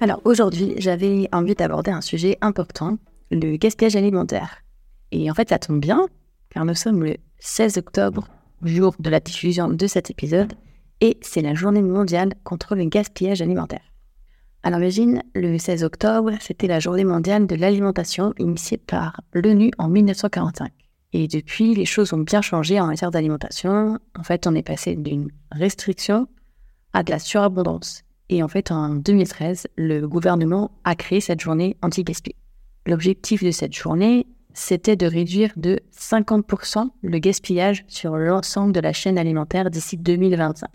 [0.00, 2.98] Alors aujourd'hui, j'avais envie d'aborder un sujet important,
[3.32, 4.62] le gaspillage alimentaire.
[5.10, 6.06] Et en fait, ça tombe bien,
[6.50, 8.28] car nous sommes le 16 octobre,
[8.62, 10.52] jour de la diffusion de cet épisode,
[11.00, 13.82] et c'est la journée mondiale contre le gaspillage alimentaire.
[14.62, 19.88] À l'origine, le 16 octobre, c'était la journée mondiale de l'alimentation initiée par l'ONU en
[19.88, 20.70] 1945.
[21.12, 23.98] Et depuis, les choses ont bien changé en matière d'alimentation.
[24.16, 26.28] En fait, on est passé d'une restriction
[26.92, 28.04] à de la surabondance.
[28.30, 32.34] Et en fait, en 2013, le gouvernement a créé cette journée anti-gaspi.
[32.86, 38.92] L'objectif de cette journée, c'était de réduire de 50% le gaspillage sur l'ensemble de la
[38.92, 40.68] chaîne alimentaire d'ici 2025.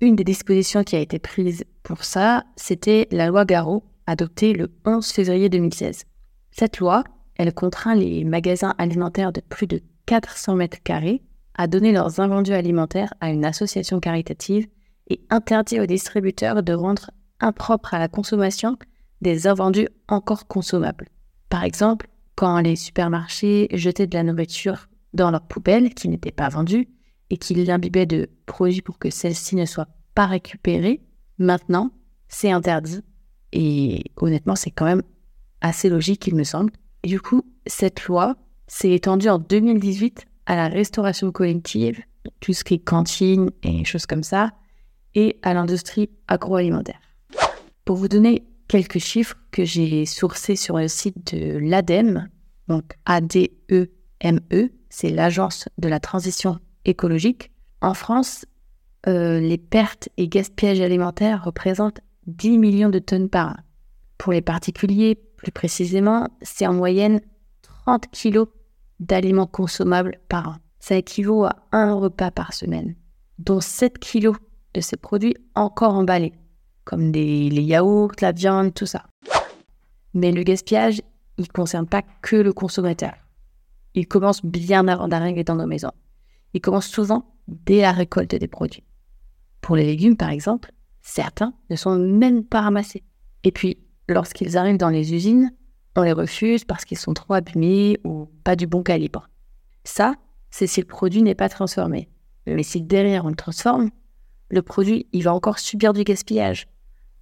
[0.00, 4.70] Une des dispositions qui a été prise pour ça, c'était la loi Garot, adoptée le
[4.84, 6.04] 11 février 2016.
[6.50, 7.04] Cette loi,
[7.36, 11.22] elle contraint les magasins alimentaires de plus de 400 mètres carrés
[11.54, 14.66] à donner leurs invendus alimentaires à une association caritative
[15.08, 18.76] et interdit aux distributeurs de rendre impropres à la consommation
[19.20, 21.08] des invendus encore consommables.
[21.48, 26.48] Par exemple, quand les supermarchés jetaient de la nourriture dans leurs poubelles qui n'étaient pas
[26.48, 26.88] vendues
[27.30, 31.00] et qu'ils l'imbibaient de produits pour que celles-ci ne soient pas récupérées,
[31.38, 31.90] maintenant,
[32.28, 33.02] c'est interdit.
[33.52, 35.02] Et honnêtement, c'est quand même
[35.60, 36.72] assez logique, il me semble.
[37.04, 38.36] Du coup, cette loi
[38.66, 42.00] s'est étendue en 2018 à la restauration collective,
[42.40, 44.52] tout ce qui est cantine et choses comme ça,
[45.16, 47.00] et à l'industrie agroalimentaire.
[47.84, 52.28] Pour vous donner quelques chiffres que j'ai sourcés sur le site de l'ADEME,
[52.68, 57.50] donc A-D-E-M-E, e, c'est l'Agence de la transition écologique.
[57.80, 58.44] En France,
[59.08, 63.56] euh, les pertes et gaspillages alimentaires représentent 10 millions de tonnes par an.
[64.18, 67.20] Pour les particuliers, plus précisément, c'est en moyenne
[67.62, 68.48] 30 kilos
[69.00, 70.56] d'aliments consommables par an.
[70.80, 72.96] Ça équivaut à un repas par semaine,
[73.38, 74.36] dont 7 kilos
[74.76, 76.34] de ces produits encore emballés,
[76.84, 79.06] comme les yaourts, la viande, tout ça.
[80.12, 81.00] Mais le gaspillage,
[81.38, 83.14] il ne concerne pas que le consommateur.
[83.94, 85.92] Il commence bien avant d'arriver dans nos maisons.
[86.52, 88.84] Il commence souvent dès la récolte des produits.
[89.62, 93.02] Pour les légumes, par exemple, certains ne sont même pas ramassés.
[93.44, 93.78] Et puis,
[94.08, 95.54] lorsqu'ils arrivent dans les usines,
[95.96, 99.30] on les refuse parce qu'ils sont trop abîmés ou pas du bon calibre.
[99.84, 100.14] Ça,
[100.50, 102.10] c'est si le produit n'est pas transformé.
[102.46, 103.90] Mais si derrière on le transforme,
[104.48, 106.66] le produit, il va encore subir du gaspillage.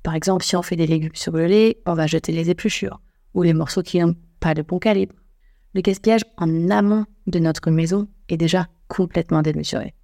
[0.03, 3.01] Par exemple, si on fait des légumes surgelés, on va jeter les épluchures
[3.33, 5.15] ou les morceaux qui n'ont pas de bon calibre.
[5.75, 9.95] Le gaspillage en amont de notre maison est déjà complètement démesuré.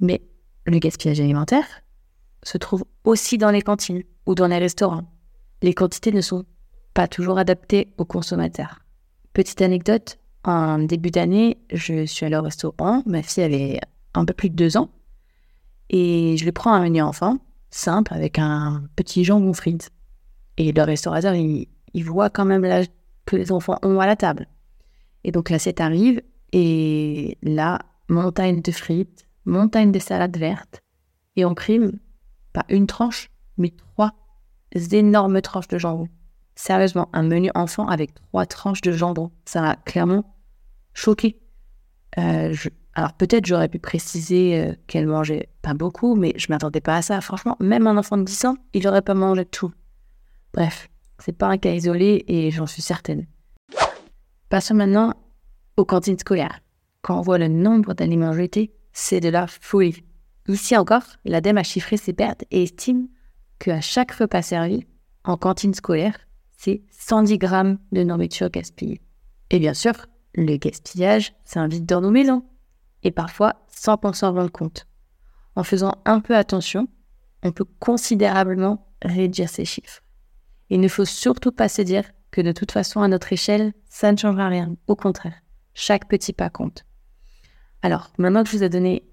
[0.00, 0.22] Mais
[0.66, 1.66] le gaspillage alimentaire
[2.42, 5.06] se trouve aussi dans les cantines ou dans les restaurants
[5.62, 6.44] les quantités ne sont
[6.92, 8.80] pas toujours adaptées aux consommateurs.
[9.32, 13.80] Petite anecdote, en début d'année, je suis allée au restaurant, ma fille avait
[14.14, 14.90] un peu plus de deux ans,
[15.92, 17.38] et je lui prends un menu enfant,
[17.70, 19.90] simple, avec un petit jambon frites.
[20.56, 21.68] Et le restaurateur, il,
[22.04, 22.86] voit quand même l'âge
[23.26, 24.48] que les enfants ont à la table.
[25.24, 26.22] Et donc l'assiette arrive,
[26.52, 27.78] et là,
[28.08, 30.80] montagne de frites, montagne de salade verte,
[31.36, 31.98] et en prime,
[32.52, 34.12] pas une tranche, mais trois
[34.92, 36.08] énormes tranches de jambon.
[36.54, 40.24] Sérieusement, un menu enfant avec trois tranches de jambon, ça m'a clairement
[40.94, 41.40] choqué.
[42.18, 42.54] Euh,
[42.94, 47.02] alors peut-être j'aurais pu préciser euh, qu'elle mangeait pas beaucoup, mais je m'attendais pas à
[47.02, 47.20] ça.
[47.20, 49.72] Franchement, même un enfant de 10 ans, il n'aurait pas mangé tout.
[50.52, 53.26] Bref, c'est pas un cas isolé et j'en suis certaine.
[54.50, 55.14] Passons maintenant
[55.76, 56.60] aux cantines scolaires.
[57.00, 60.04] Quand on voit le nombre d'aliments jetés, c'est de la folie.
[60.48, 63.08] Ici encore, l'ADEME a chiffré ses pertes et estime
[63.58, 64.86] qu'à chaque repas servi
[65.24, 66.18] en cantine scolaire,
[66.58, 69.00] c'est 110 grammes de nourriture gaspillée.
[69.50, 69.92] Et bien sûr,
[70.34, 72.44] le gaspillage s'invite dans nos maisons,
[73.02, 74.86] et parfois sans qu'on s'en rende compte.
[75.56, 76.88] En faisant un peu attention,
[77.42, 80.02] on peut considérablement réduire ces chiffres.
[80.70, 84.10] Il ne faut surtout pas se dire que de toute façon, à notre échelle, ça
[84.10, 84.74] ne changera rien.
[84.86, 85.34] Au contraire,
[85.74, 86.84] chaque petit pas compte.
[87.82, 89.04] Alors, maintenant que je vous ai donné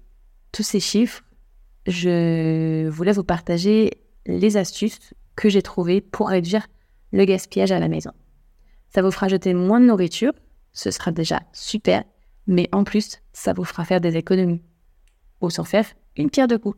[0.52, 1.22] tous ces chiffres,
[1.86, 6.66] je voulais vous partager les astuces que j'ai trouvées pour réduire
[7.12, 8.12] le gaspillage à la maison.
[8.88, 10.32] Ça vous fera jeter moins de nourriture,
[10.72, 12.04] ce sera déjà super,
[12.50, 14.60] mais en plus, ça vous fera faire des économies.
[15.40, 15.86] Ou sans faire
[16.16, 16.76] une pierre de coups.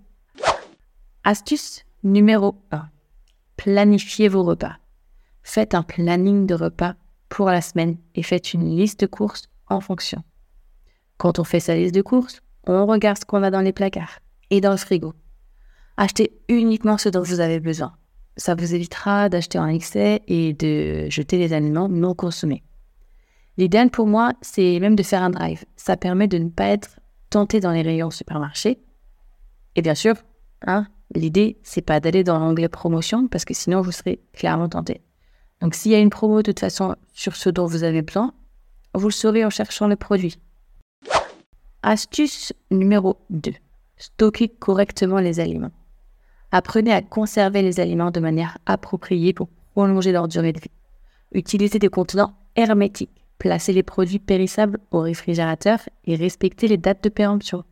[1.24, 2.88] Astuce numéro 1.
[3.56, 4.76] Planifiez vos repas.
[5.42, 6.94] Faites un planning de repas
[7.30, 10.22] pour la semaine et faites une liste de courses en fonction.
[11.16, 14.20] Quand on fait sa liste de courses, on regarde ce qu'on a dans les placards
[14.50, 15.14] et dans le frigo.
[15.96, 17.94] Achetez uniquement ce dont vous avez besoin.
[18.36, 22.62] Ça vous évitera d'acheter en excès et de jeter les aliments non consommés.
[23.58, 25.64] L'idéal pour moi, c'est même de faire un drive.
[25.76, 27.00] Ça permet de ne pas être
[27.30, 28.78] tenté dans les rayons supermarché.
[29.76, 30.14] Et bien sûr,
[30.66, 35.02] hein, l'idée, c'est pas d'aller dans l'onglet promotion parce que sinon vous serez clairement tenté.
[35.60, 38.32] Donc s'il y a une promo de toute façon sur ce dont vous avez besoin,
[38.94, 40.38] vous le saurez en cherchant le produit.
[41.82, 43.52] Astuce numéro 2.
[43.96, 45.70] Stocker correctement les aliments.
[46.50, 50.70] Apprenez à conserver les aliments de manière appropriée pour prolonger leur durée de vie.
[51.32, 53.21] Utilisez des contenants hermétiques.
[53.42, 57.64] Placez les produits périssables au réfrigérateur et respectez les dates de péremption.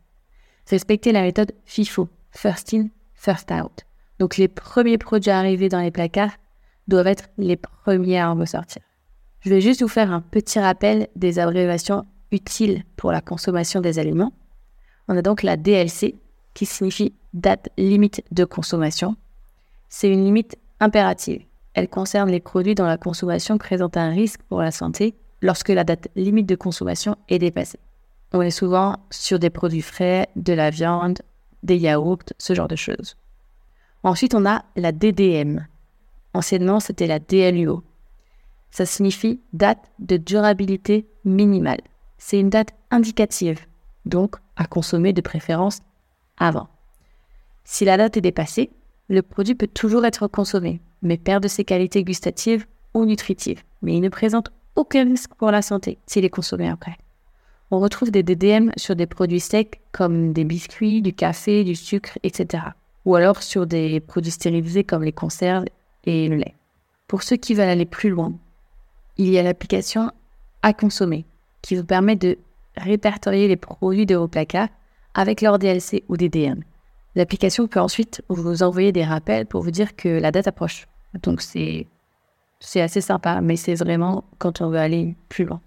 [0.69, 3.85] Respectez la méthode FIFO, First In, First Out.
[4.19, 6.35] Donc les premiers produits arrivés dans les placards
[6.89, 8.81] doivent être les premiers à en ressortir.
[9.39, 13.97] Je vais juste vous faire un petit rappel des abréviations utiles pour la consommation des
[13.97, 14.33] aliments.
[15.07, 16.15] On a donc la DLC,
[16.53, 19.15] qui signifie date limite de consommation.
[19.87, 21.45] C'est une limite impérative.
[21.75, 25.83] Elle concerne les produits dont la consommation présente un risque pour la santé lorsque la
[25.83, 27.79] date limite de consommation est dépassée.
[28.33, 31.19] On est souvent sur des produits frais, de la viande,
[31.63, 33.17] des yaourts, ce genre de choses.
[34.03, 35.65] Ensuite, on a la DDM,
[36.33, 37.83] Anciennement, c'était la DLUO.
[38.71, 41.81] Ça signifie date de durabilité minimale.
[42.17, 43.65] C'est une date indicative,
[44.05, 45.81] donc à consommer de préférence
[46.37, 46.69] avant.
[47.65, 48.71] Si la date est dépassée,
[49.09, 53.63] le produit peut toujours être consommé, mais perd de ses qualités gustatives ou nutritives.
[53.81, 56.97] Mais il ne présente aucun risque pour la santé s'il est consommé après.
[57.71, 62.17] On retrouve des DDM sur des produits secs comme des biscuits, du café, du sucre,
[62.23, 62.63] etc.
[63.05, 65.65] Ou alors sur des produits stérilisés comme les conserves
[66.03, 66.55] et le lait.
[67.07, 68.33] Pour ceux qui veulent aller plus loin,
[69.17, 70.11] il y a l'application
[70.61, 71.25] à consommer
[71.61, 72.37] qui vous permet de
[72.77, 74.69] répertorier les produits de vos placards
[75.13, 76.61] avec leur DLC ou des DM.
[77.15, 80.87] L'application peut ensuite vous envoyer des rappels pour vous dire que la date approche.
[81.23, 81.87] Donc c'est
[82.61, 85.59] c'est assez sympa, mais c'est vraiment quand on veut aller plus loin.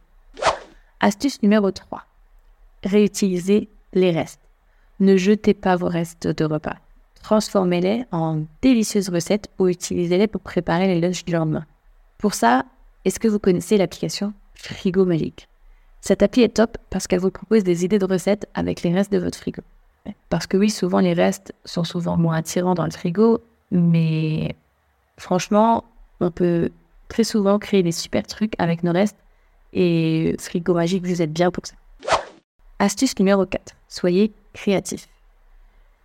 [1.01, 2.03] Astuce numéro 3.
[2.85, 4.41] Réutilisez les restes.
[5.01, 6.77] Ne jetez pas vos restes de repas
[7.25, 11.65] transformez-les en délicieuses recettes ou utilisez-les pour préparer les lunchs du lendemain.
[12.19, 12.67] Pour ça,
[13.07, 15.49] est-ce que vous connaissez l'application Frigo Magique?
[16.03, 19.11] Cette appli est top parce qu'elle vous propose des idées de recettes avec les restes
[19.11, 19.63] de votre frigo.
[20.29, 24.55] Parce que oui, souvent les restes sont souvent moins attirants dans le frigo, mais
[25.17, 25.85] franchement,
[26.21, 26.69] on peut
[27.09, 29.17] très souvent créer des super trucs avec nos restes
[29.75, 31.75] et Frigo Magique, vous êtes bien pour ça.
[32.79, 33.75] Astuce numéro 4.
[33.89, 35.09] Soyez créatif.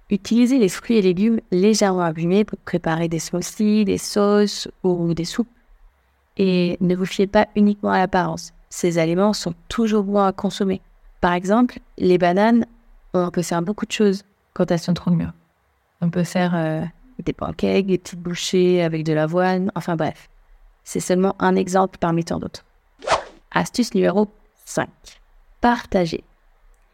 [0.10, 5.26] Utilisez les fruits et légumes légèrement abîmés pour préparer des smoothies, des sauces ou des
[5.26, 5.50] soupes.
[6.38, 8.54] Et ne vous fiez pas uniquement à l'apparence.
[8.70, 10.82] Ces aliments sont toujours bons à consommer.
[11.22, 12.66] Par exemple, les bananes,
[13.14, 15.34] on peut faire beaucoup de choses quand elles sont trop mûres.
[16.02, 16.82] On peut faire euh,
[17.24, 20.30] des pancakes, des petites bouchées avec de l'avoine, enfin bref.
[20.92, 22.66] C'est seulement un exemple parmi tant d'autres.
[23.52, 24.28] Astuce numéro
[24.66, 24.90] 5.
[25.62, 26.24] Partagez.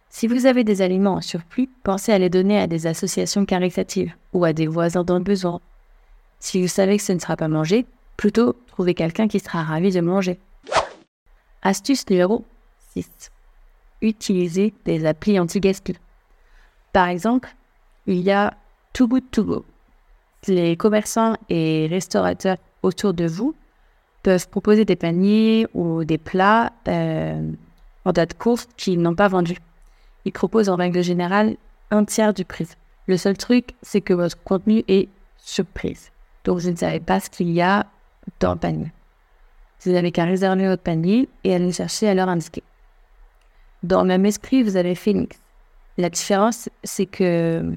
[0.10, 4.14] Si vous avez des aliments en surplus, pensez à les donner à des associations caritatives
[4.34, 5.62] ou à des voisins dans le besoin.
[6.42, 7.86] Si vous savez que ce ne sera pas mangé,
[8.18, 10.42] plutôt trouvez quelqu'un qui sera ravi de manger.
[11.62, 12.44] Astuce numéro
[12.96, 13.32] 6.
[14.02, 15.96] Utilisez des applis anti-gaspi.
[16.92, 17.56] Par exemple,
[18.08, 18.58] il y a
[18.92, 19.66] Too Good To Go.
[20.50, 23.56] Les commerçants et restaurateurs autour de vous
[24.26, 27.52] peuvent proposer des paniers ou des plats euh,
[28.06, 29.58] en date courte qu'ils n'ont pas vendus
[30.26, 31.56] il propose en règle générale
[31.92, 32.68] un tiers du prix.
[33.08, 36.12] Le seul truc, c'est que votre contenu est surprise.
[36.44, 37.86] Donc, vous ne savez pas ce qu'il y a
[38.40, 38.92] dans le panier.
[39.82, 42.64] Vous n'avez qu'à réserver votre panier et aller chercher à leur indiquer.
[43.84, 45.38] Dans le même esprit, vous avez Phoenix.
[45.98, 47.72] La différence, c'est que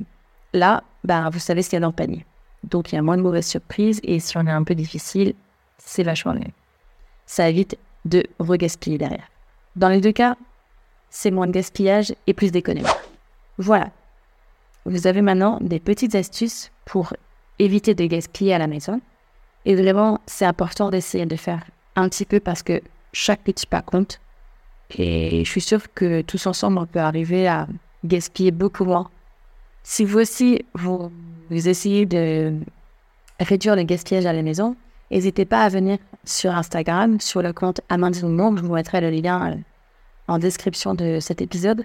[0.54, 2.24] là, bah, vous savez ce qu'il y a dans le panier.
[2.64, 5.34] Donc, il y a moins de mauvaises surprises et si on est un peu difficile,
[5.78, 6.52] c'est vachement mieux.
[7.26, 9.28] Ça évite de regaspiller derrière.
[9.76, 10.37] Dans les deux cas,
[11.11, 12.87] c'est moins de gaspillage et plus d'économie.
[13.58, 13.90] Voilà.
[14.85, 17.12] Vous avez maintenant des petites astuces pour
[17.58, 19.00] éviter de gaspiller à la maison.
[19.64, 21.64] Et vraiment, c'est important d'essayer de faire
[21.97, 22.80] un petit peu parce que
[23.12, 24.20] chaque petit pas compte.
[24.97, 27.66] Et je suis sûre que tous ensemble, on peut arriver à
[28.04, 29.11] gaspiller beaucoup moins.
[29.82, 31.11] Si vous aussi, vous,
[31.50, 32.54] essayez de
[33.40, 34.76] réduire le gaspillage à la maison,
[35.10, 38.58] n'hésitez pas à venir sur Instagram, sur le compte Amandine Monde.
[38.58, 39.56] Je vous mettrai le lien euh,
[40.28, 41.84] en description de cet épisode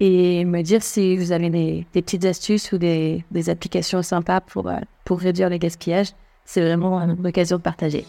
[0.00, 4.78] et me dire si vous avez des, petites astuces ou des, applications sympas pour, euh,
[5.04, 6.08] pour réduire le gaspillage.
[6.44, 8.04] C'est vraiment une occasion de partager.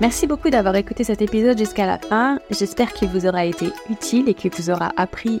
[0.00, 2.38] Merci beaucoup d'avoir écouté cet épisode jusqu'à la fin.
[2.50, 5.40] J'espère qu'il vous aura été utile et qu'il vous aura appris